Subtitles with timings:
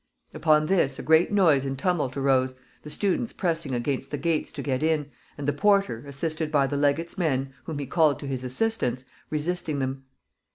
[0.33, 4.63] Upon this a great noise and tumult arose, the students pressing against the gates to
[4.63, 8.43] get in, and the porter, assisted by the legate's men, whom he called to his
[8.43, 10.05] assistance, resisting them.